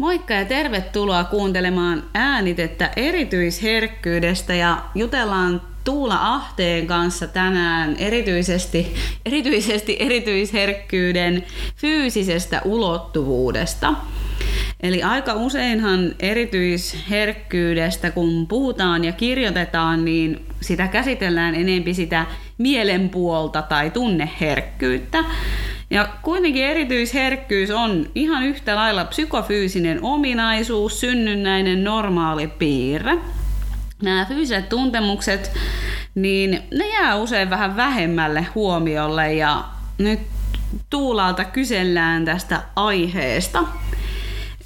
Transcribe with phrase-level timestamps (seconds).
[0.00, 8.94] Moikka ja tervetuloa kuuntelemaan äänitettä erityisherkkyydestä ja jutellaan Tuula Ahteen kanssa tänään erityisesti,
[9.26, 13.94] erityisesti erityisherkkyyden fyysisestä ulottuvuudesta.
[14.82, 22.26] Eli aika useinhan erityisherkkyydestä, kun puhutaan ja kirjoitetaan, niin sitä käsitellään enempi sitä
[22.58, 25.24] mielenpuolta tai tunneherkkyyttä.
[25.90, 33.18] Ja kuitenkin erityisherkkyys on ihan yhtä lailla psykofyysinen ominaisuus, synnynnäinen normaali piirre.
[34.02, 35.52] Nämä fyysiset tuntemukset,
[36.14, 39.64] niin ne jää usein vähän vähemmälle huomiolle ja
[39.98, 40.20] nyt
[40.90, 43.64] Tuulalta kysellään tästä aiheesta.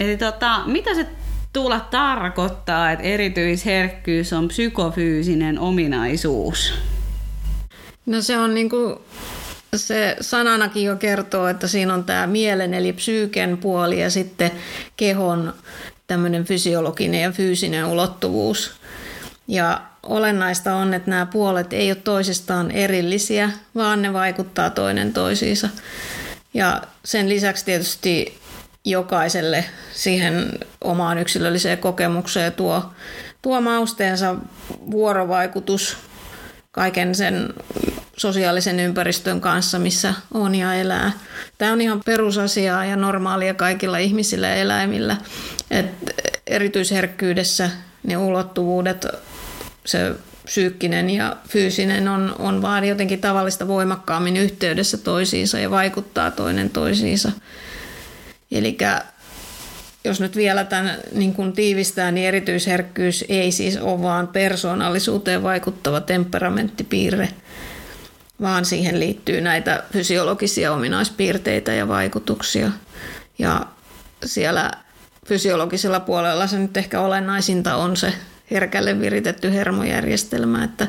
[0.00, 1.06] Eli tota, mitä se
[1.52, 6.74] Tuula tarkoittaa, että erityisherkkyys on psykofyysinen ominaisuus?
[8.06, 8.94] No se on niin kuin
[9.78, 14.50] se sananakin jo kertoo, että siinä on tämä mielen eli psyyken puoli ja sitten
[14.96, 15.54] kehon
[16.06, 18.72] tämmöinen fysiologinen ja fyysinen ulottuvuus.
[19.48, 25.68] Ja olennaista on, että nämä puolet ei ole toisistaan erillisiä, vaan ne vaikuttaa toinen toisiinsa.
[26.54, 28.38] Ja sen lisäksi tietysti
[28.84, 32.92] jokaiselle siihen omaan yksilölliseen kokemukseen tuo,
[33.42, 34.36] tuo mausteensa
[34.90, 35.96] vuorovaikutus
[36.72, 37.54] kaiken sen
[38.16, 41.12] sosiaalisen ympäristön kanssa, missä on ja elää.
[41.58, 45.16] Tämä on ihan perusasiaa ja normaalia kaikilla ihmisillä ja eläimillä.
[45.70, 45.86] Et
[46.46, 47.70] erityisherkkyydessä
[48.02, 49.06] ne ulottuvuudet,
[49.84, 56.70] se psyykkinen ja fyysinen on, on vaan jotenkin tavallista voimakkaammin yhteydessä toisiinsa ja vaikuttaa toinen
[56.70, 57.32] toisiinsa.
[58.52, 58.76] Eli
[60.04, 66.00] jos nyt vielä tämän niin kuin tiivistää, niin erityisherkkyys ei siis ole vaan persoonallisuuteen vaikuttava
[66.00, 67.28] temperamenttipiirre,
[68.40, 72.70] vaan siihen liittyy näitä fysiologisia ominaispiirteitä ja vaikutuksia.
[73.38, 73.66] Ja
[74.24, 74.70] siellä
[75.26, 78.14] fysiologisella puolella se nyt ehkä olennaisinta on se
[78.50, 80.86] herkälle viritetty hermojärjestelmä, että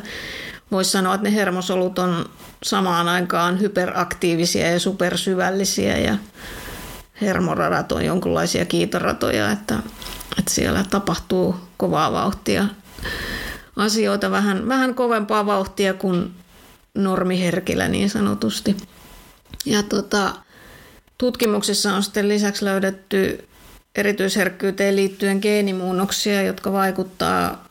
[0.72, 2.30] voisi sanoa, että ne hermosolut on
[2.64, 6.18] samaan aikaan hyperaktiivisia ja supersyvällisiä ja
[7.22, 9.76] hermoradat on jonkinlaisia kiitoratoja, että,
[10.40, 12.66] että siellä tapahtuu kovaa vauhtia
[13.76, 16.36] asioita, vähän, vähän kovempaa vauhtia kuin
[16.96, 18.78] normiherkillä niin sanotusti.
[19.66, 20.36] Ja tota,
[21.18, 23.48] tutkimuksissa on sitten lisäksi löydetty
[23.96, 27.68] erityisherkkyyteen liittyen geenimuunnoksia, jotka vaikuttaa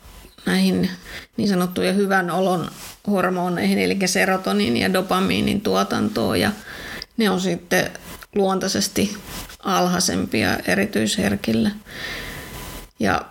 [0.46, 0.90] näihin
[1.36, 2.70] niin sanottujen hyvän olon
[3.06, 6.40] hormoneihin, eli serotoniin ja dopamiinin tuotantoon.
[6.40, 6.52] Ja
[7.16, 7.90] ne on sitten
[8.34, 9.16] luontaisesti
[9.58, 11.70] alhaisempia erityisherkillä.
[12.98, 13.24] Ja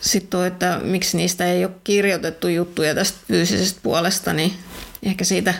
[0.00, 4.52] sitten että miksi niistä ei ole kirjoitettu juttuja tästä fyysisestä puolesta, niin
[5.02, 5.54] ehkä siitä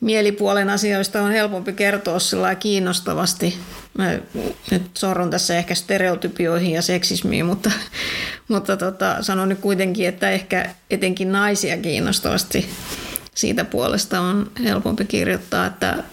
[0.00, 3.58] mielipuolen asioista on helpompi kertoa sillä kiinnostavasti.
[3.98, 4.18] Mä
[4.70, 7.70] nyt sorron tässä ehkä stereotypioihin ja seksismiin, mutta,
[8.48, 12.68] mutta tota, sanon nyt kuitenkin, että ehkä etenkin naisia kiinnostavasti
[13.34, 16.04] siitä puolesta on helpompi kirjoittaa, että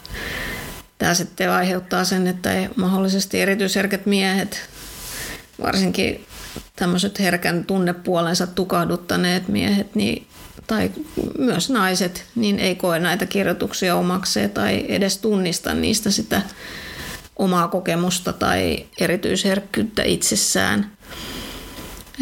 [1.04, 4.70] Tämä sitten aiheuttaa sen, että mahdollisesti erityisherkät miehet,
[5.62, 6.26] varsinkin
[6.76, 10.28] tämmöiset herkän tunnepuolensa tukahduttaneet miehet, niin,
[10.68, 10.92] tai
[11.38, 16.42] myös naiset, niin ei koe näitä kirjoituksia omakseen tai edes tunnista niistä sitä
[17.36, 20.92] omaa kokemusta tai erityisherkkyyttä itsessään.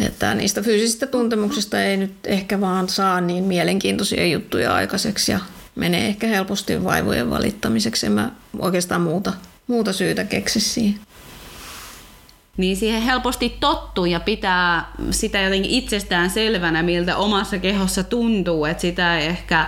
[0.00, 5.40] Että niistä fyysisistä tuntemuksista ei nyt ehkä vaan saa niin mielenkiintoisia juttuja aikaiseksi ja
[5.74, 8.06] menee ehkä helposti vaivojen valittamiseksi.
[8.06, 9.32] En mä oikeastaan muuta,
[9.66, 11.00] muuta syytä keksi siihen.
[12.56, 18.80] Niin siihen helposti tottuu ja pitää sitä jotenkin itsestään selvänä, miltä omassa kehossa tuntuu, että
[18.80, 19.66] sitä ei ehkä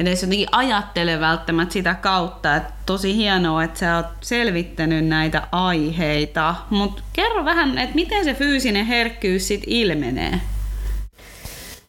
[0.00, 2.56] edes jotenkin ajattele välttämättä sitä kautta.
[2.56, 8.34] Että tosi hienoa, että sä oot selvittänyt näitä aiheita, mutta kerro vähän, että miten se
[8.34, 10.40] fyysinen herkkyys sitten ilmenee?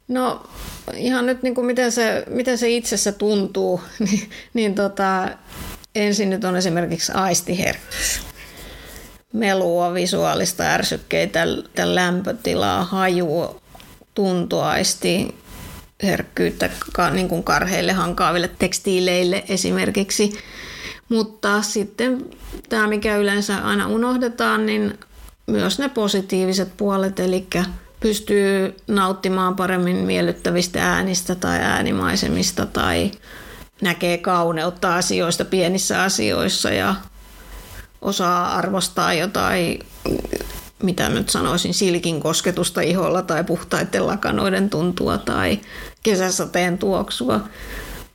[0.07, 0.43] No
[0.95, 5.29] ihan nyt niin kuin miten, se, miten se itsessä tuntuu, niin, niin tota,
[5.95, 8.30] ensin nyt on esimerkiksi aistiherkkyys.
[9.33, 11.47] Melua, visuaalista ärsykkeitä,
[11.83, 13.61] lämpötilaa, hajua,
[14.13, 15.35] tuntoaisti,
[16.03, 16.69] herkkyyttä
[17.11, 20.33] niin kuin karheille hankaaville tekstiileille esimerkiksi.
[21.09, 22.25] Mutta sitten
[22.69, 24.99] tämä, mikä yleensä aina unohdetaan, niin
[25.47, 27.47] myös ne positiiviset puolet, eli
[27.99, 33.11] pystyy nauttimaan paremmin miellyttävistä äänistä tai äänimaisemista tai
[33.81, 36.95] näkee kauneutta asioista pienissä asioissa ja
[38.01, 39.79] osaa arvostaa jotain,
[40.83, 45.59] mitä nyt sanoisin, silkin kosketusta iholla tai puhtaiden lakanoiden tuntua tai
[46.03, 47.39] kesäsateen tuoksua.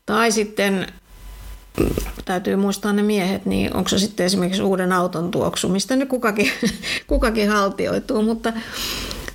[0.06, 0.86] Tai sitten
[2.24, 6.50] täytyy muistaa ne miehet, niin onko se sitten esimerkiksi uuden auton tuoksu, mistä nyt kukakin,
[7.06, 8.52] kukakin haltioituu, mutta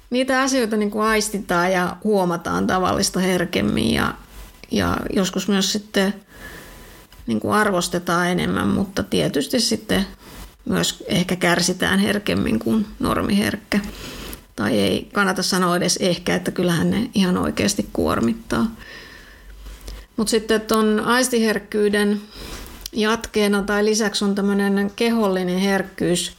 [0.09, 4.13] niitä asioita niin kuin aistitaan ja huomataan tavallista herkemmin ja,
[4.71, 6.13] ja joskus myös sitten
[7.27, 10.06] niin kuin arvostetaan enemmän, mutta tietysti sitten
[10.66, 13.80] myös ehkä kärsitään herkemmin kuin normiherkkä.
[14.56, 18.75] Tai ei kannata sanoa edes ehkä, että kyllähän ne ihan oikeasti kuormittaa.
[20.18, 22.22] Mutta sitten tuon aistiherkkyyden
[22.94, 26.38] jatkeena tai lisäksi on tämmöinen kehollinen herkkyys,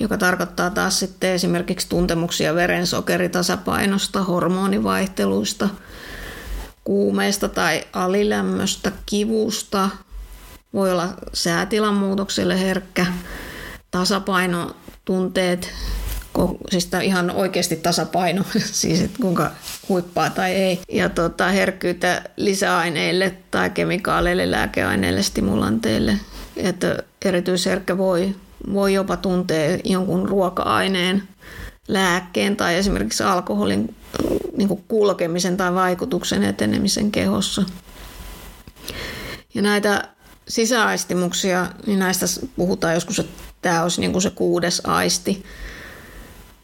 [0.00, 5.68] joka tarkoittaa taas sitten esimerkiksi tuntemuksia verensokeritasapainosta, hormonivaihteluista,
[6.84, 9.90] kuumeista tai alilämmöstä, kivusta,
[10.74, 13.06] voi olla säätilan muutoksille herkkä,
[13.92, 15.70] tasapainotunteet,
[16.70, 19.50] siis ihan oikeasti tasapaino, siis että kuinka
[19.88, 20.80] huippaa tai ei.
[20.92, 26.18] Ja tota, herkkyyttä lisäaineille tai kemikaaleille, lääkeaineille, stimulanteille.
[26.56, 28.34] Että erityisherkkä voi,
[28.72, 31.22] voi jopa tuntea jonkun ruoka-aineen,
[31.88, 33.94] lääkkeen tai esimerkiksi alkoholin
[34.56, 37.62] niin kulkemisen tai vaikutuksen etenemisen kehossa.
[39.54, 40.08] Ja näitä
[40.48, 45.44] sisäaistimuksia, niin näistä puhutaan joskus, että tämä olisi niin kuin se kuudes aisti.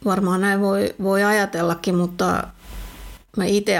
[0.05, 2.43] Varmaan näin voi, voi ajatellakin, mutta
[3.37, 3.79] mä itse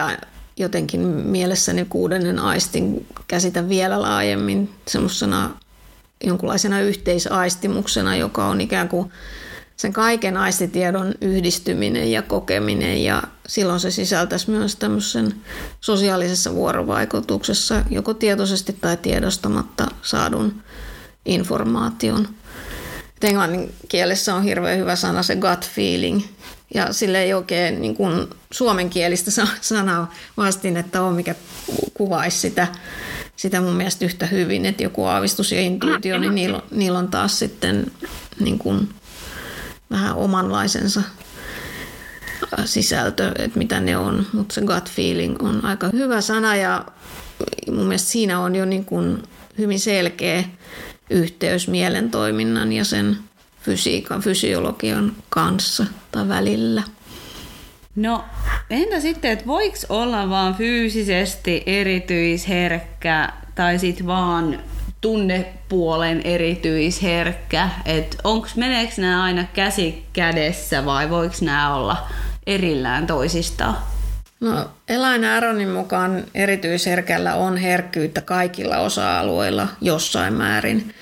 [0.57, 5.49] jotenkin mielessäni kuudennen aistin käsitän vielä laajemmin semmoisena
[6.23, 9.11] jonkunlaisena yhteisaistimuksena, joka on ikään kuin
[9.79, 15.35] sen kaiken aistitiedon yhdistyminen ja kokeminen ja silloin se sisältäisi myös tämmöisen
[15.81, 20.63] sosiaalisessa vuorovaikutuksessa joko tietoisesti tai tiedostamatta saadun
[21.25, 22.27] informaation.
[23.21, 26.21] englannin kielessä on hirveän hyvä sana se gut feeling
[26.73, 29.31] ja sille ei oikein niin kuin suomenkielistä
[29.61, 31.35] sanaa vastinetta ole, mikä
[31.93, 32.67] kuvaisi sitä,
[33.35, 37.39] sitä mun mielestä yhtä hyvin, että joku aavistus ja intuitio, niin niillä, niillä on taas
[37.39, 37.91] sitten
[38.39, 38.89] niin kuin
[39.91, 41.01] vähän omanlaisensa
[42.65, 46.85] sisältö, että mitä ne on, mutta se gut feeling on aika hyvä sana ja
[47.67, 49.23] mun mielestä siinä on jo niin kuin
[49.57, 50.43] hyvin selkeä
[51.09, 53.17] yhteys mielentoiminnan ja sen
[53.61, 56.83] fysiikan, fysiologian kanssa tai välillä.
[57.95, 58.25] No
[58.69, 64.59] entä sitten, että voiko olla vaan fyysisesti erityisherkkä tai sitten vaan
[65.01, 72.07] tunnepuolen erityisherkkä, että onks, meneekö nämä aina käsi kädessä vai voiko nämä olla
[72.47, 73.77] erillään toisistaan?
[74.39, 80.95] No, Elain Aronin mukaan erityisherkällä on herkkyyttä kaikilla osa-alueilla jossain määrin,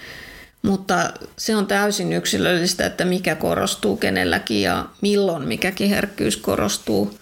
[0.61, 7.19] mutta se on täysin yksilöllistä, että mikä korostuu kenelläkin ja milloin mikäkin herkkyys korostuu.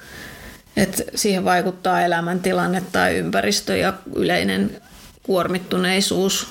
[0.78, 4.82] Et siihen vaikuttaa elämäntilanne tai ympäristö ja yleinen
[5.24, 6.48] kuormittuneisuus.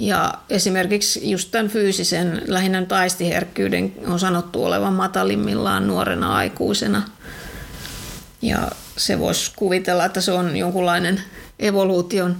[0.00, 7.02] Ja esimerkiksi just tämän fyysisen, lähinnä taistiherkkyyden on sanottu olevan matalimmillaan nuorena aikuisena.
[8.42, 11.22] Ja se voisi kuvitella, että se on jonkunlainen
[11.58, 12.36] evoluution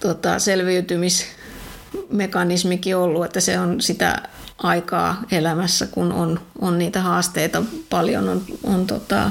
[0.00, 4.22] tota, selviytymismekanismikin ollut, että se on sitä
[4.58, 9.30] aikaa elämässä, kun on, on niitä haasteita paljon, on, on tota,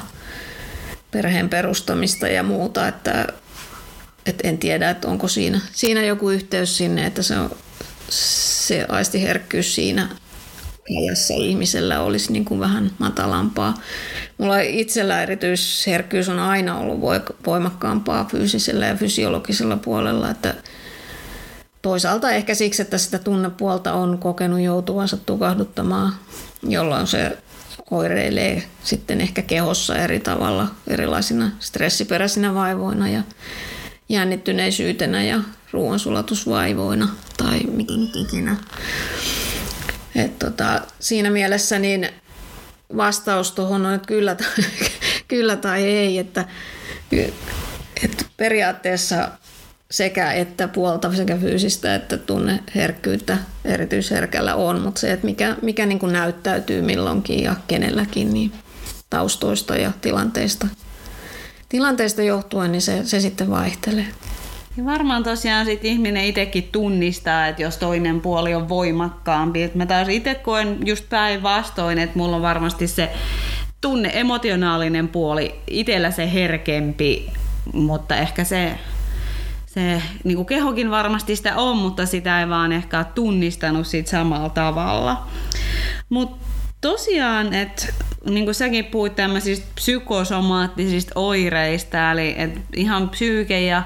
[1.11, 3.27] perheen perustamista ja muuta, että
[4.25, 7.51] et en tiedä, että onko siinä, siinä joku yhteys sinne, että se, on,
[8.10, 10.10] se aistiherkkyys siinä
[10.98, 13.81] ajassa ihmisellä olisi niin kuin vähän matalampaa.
[14.38, 17.02] Mulla itsellä erityisherkkyys on aina ollut
[17.45, 20.56] voimakkaampaa fyysisellä ja fysiologisella puolella, että
[21.81, 26.14] toisaalta ehkä siksi, että sitä tunnepuolta on kokenut joutuvansa tukahduttamaan,
[26.64, 27.38] jolloin se
[27.92, 33.23] oireilee sitten ehkä kehossa eri tavalla erilaisina stressiperäisinä vaivoina ja
[34.09, 35.39] jännittyneisyytenä ja
[35.71, 37.59] ruoansulatusvaivoina tai
[37.97, 38.57] nyt ikinä.
[40.16, 42.09] Et tota, siinä mielessä niin
[42.97, 44.35] vastaus tuohon on, että kyllä,
[45.28, 46.45] kyllä tai ei, että,
[48.04, 49.31] että periaatteessa
[49.92, 55.99] sekä että puolta sekä fyysistä että tunneherkkyyttä erityisherkällä on, mutta se, että mikä, mikä niin
[55.99, 58.51] kuin näyttäytyy milloinkin ja kenelläkin, niin
[59.09, 60.68] taustoista ja tilanteista
[61.69, 64.07] tilanteesta johtuen, niin se, se sitten vaihtelee.
[64.78, 69.64] Ja varmaan tosiaan sit ihminen itsekin tunnistaa, että jos toinen puoli on voimakkaampi.
[69.64, 73.09] Et mä taas itse koen just päinvastoin, että mulla on varmasti se
[73.81, 77.31] tunne, emotionaalinen puoli, itsellä se herkempi,
[77.73, 78.76] mutta ehkä se,
[79.66, 84.07] se niin kuin kehokin varmasti sitä on, mutta sitä ei vaan ehkä ole tunnistanut sit
[84.07, 85.28] samalla tavalla.
[86.09, 86.48] Mutta
[86.81, 87.86] tosiaan, että
[88.30, 93.83] niin kuin säkin puhuit tämmöisistä psykosomaattisista oireista, eli että ihan psyyke ja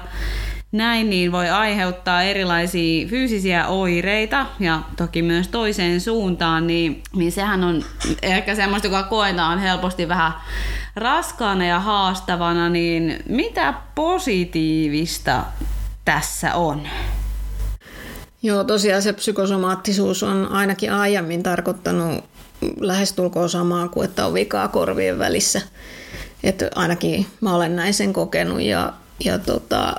[0.72, 7.64] näin niin voi aiheuttaa erilaisia fyysisiä oireita ja toki myös toiseen suuntaan, niin, niin sehän
[7.64, 7.84] on
[8.22, 10.32] ehkä semmoista, joka koetaan helposti vähän
[10.96, 15.44] raskaana ja haastavana, niin mitä positiivista
[16.04, 16.88] tässä on?
[18.42, 22.24] Joo, tosiaan se psykosomaattisuus on ainakin aiemmin tarkoittanut
[22.80, 25.60] lähestulkoon samaa kuin että on vikaa korvien välissä.
[26.42, 28.92] Että ainakin mä olen näin sen kokenut ja,
[29.24, 29.94] ja tota,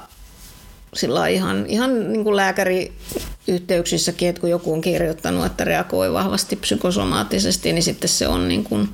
[0.94, 7.74] sillä ihan, ihan niin kuin lääkäriyhteyksissäkin, että kun joku on kirjoittanut, että reagoi vahvasti psykosomaattisesti,
[7.74, 8.90] niin sitten se on niin kuin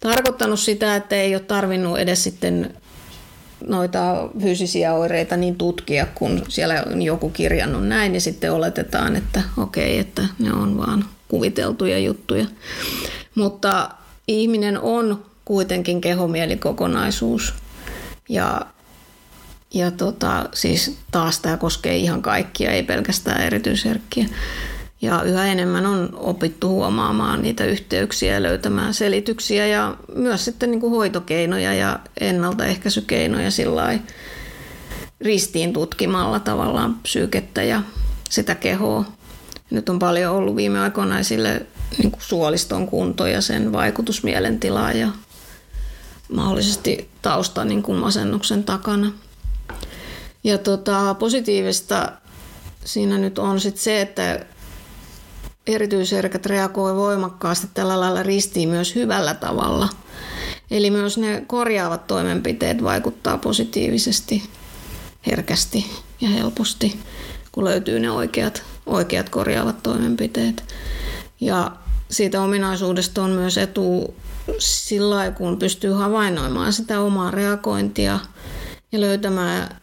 [0.00, 2.74] tarkoittanut sitä, että ei ole tarvinnut edes sitten
[3.66, 9.42] noita fyysisiä oireita niin tutkia, kun siellä on joku kirjannut näin, niin sitten oletetaan, että
[9.56, 12.46] okei, että ne on vaan kuviteltuja juttuja.
[13.34, 13.90] Mutta
[14.28, 17.54] ihminen on kuitenkin kehomielikkokonaisuus.
[18.28, 18.60] Ja,
[19.74, 24.26] ja tota, siis taas tämä koskee ihan kaikkia, ei pelkästään erityisherkkiä.
[25.02, 30.80] Ja yhä enemmän on opittu huomaamaan niitä yhteyksiä ja löytämään selityksiä ja myös sitten niin
[30.80, 33.98] kuin hoitokeinoja ja ennaltaehkäisykeinoja sillä
[35.20, 37.82] ristiin tutkimalla tavallaan psyykettä ja
[38.30, 39.04] sitä kehoa.
[39.74, 41.66] Nyt on paljon ollut viime aikoina esille
[41.98, 45.08] niin kuin suoliston kunto ja sen vaikutus mielentilaan ja
[46.32, 49.12] mahdollisesti tausta niin kuin masennuksen takana.
[50.44, 52.12] Ja tota, positiivista
[52.84, 54.46] siinä nyt on sit se, että
[55.66, 59.88] erityisherkät reagoi voimakkaasti tällä lailla ristiin myös hyvällä tavalla.
[60.70, 64.42] Eli myös ne korjaavat toimenpiteet vaikuttaa positiivisesti,
[65.26, 65.86] herkästi
[66.20, 67.00] ja helposti,
[67.52, 70.64] kun löytyy ne oikeat, oikeat korjaavat toimenpiteet.
[71.40, 71.70] Ja
[72.10, 74.14] siitä ominaisuudesta on myös etu
[74.58, 78.20] sillä kun pystyy havainnoimaan sitä omaa reagointia
[78.92, 79.76] ja löytämään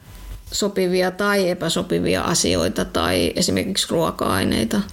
[0.51, 4.81] sopivia tai epäsopivia asioita tai esimerkiksi ruoka-aineita–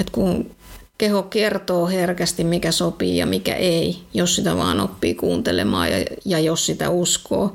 [0.00, 0.50] että kun
[0.98, 6.38] keho kertoo herkästi, mikä sopii ja mikä ei, jos sitä vaan oppii kuuntelemaan ja, ja
[6.38, 7.52] jos sitä uskoo.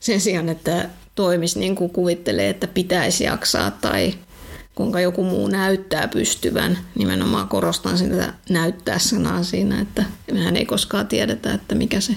[0.00, 4.14] Sen sijaan, että toimisi niin kuin kuvittelee, että pitäisi jaksaa tai
[4.74, 6.78] kuinka joku muu näyttää pystyvän.
[6.94, 12.16] Nimenomaan korostan sitä näyttää sanaa siinä, että mehän ei koskaan tiedetä, että mikä se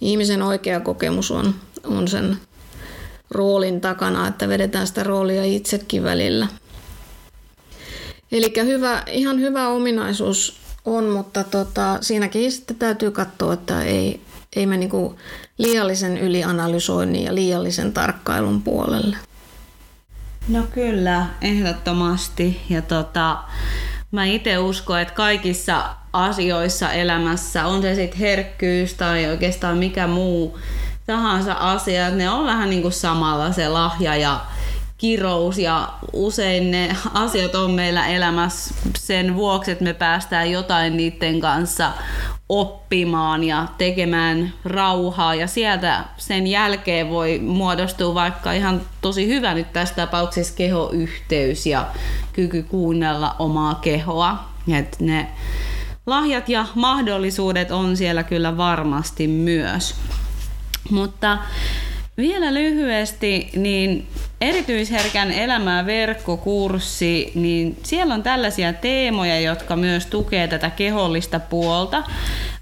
[0.00, 1.54] ihmisen oikea kokemus on,
[1.84, 2.36] on sen
[3.30, 6.46] roolin takana, että vedetään sitä roolia itsekin välillä–
[8.32, 14.20] Eli hyvä, ihan hyvä ominaisuus on, mutta tota, siinäkin sitten täytyy katsoa, että ei,
[14.56, 15.18] ei me niinku
[15.58, 19.16] liiallisen ylianalysoinnin ja liiallisen tarkkailun puolelle.
[20.48, 22.62] No kyllä, ehdottomasti.
[22.70, 23.38] Ja tota,
[24.10, 30.58] mä itse uskon, että kaikissa asioissa elämässä, on se sitten herkkyys tai oikeastaan mikä muu
[31.06, 34.40] tahansa asia, että ne on vähän niin kuin samalla se lahja ja
[34.98, 41.40] kirous ja usein ne asiat on meillä elämässä sen vuoksi, että me päästään jotain niiden
[41.40, 41.92] kanssa
[42.48, 49.72] oppimaan ja tekemään rauhaa ja sieltä sen jälkeen voi muodostua vaikka ihan tosi hyvä nyt
[49.72, 51.86] tässä tapauksessa kehoyhteys ja
[52.32, 54.44] kyky kuunnella omaa kehoa.
[54.78, 55.28] Et ne
[56.06, 59.94] lahjat ja mahdollisuudet on siellä kyllä varmasti myös.
[60.90, 61.38] Mutta
[62.16, 64.06] vielä lyhyesti, niin
[64.40, 72.02] erityisherkän elämää verkkokurssi, niin siellä on tällaisia teemoja, jotka myös tukee tätä kehollista puolta.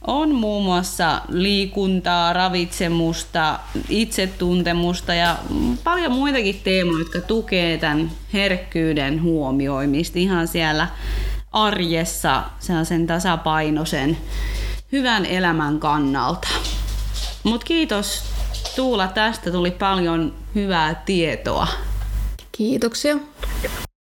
[0.07, 3.59] On muun muassa liikuntaa, ravitsemusta,
[3.89, 5.37] itsetuntemusta ja
[5.85, 10.89] paljon muitakin teemoja, jotka tukee tämän herkkyyden huomioimista ihan siellä
[11.53, 12.43] arjessa
[12.85, 14.17] sen tasapainoisen
[14.93, 16.49] hyvän elämän kannalta.
[17.45, 18.34] Mutta kiitos
[18.77, 21.67] Tuula, tästä tuli paljon hyvää tietoa.
[22.53, 23.17] Kiitoksia.